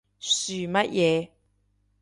[0.19, 1.29] 噓乜嘢？